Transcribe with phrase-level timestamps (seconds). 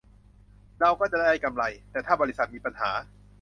[0.79, 2.91] เราก็จะได้กำไร แต่ถ้าบริษัทมีปัญหา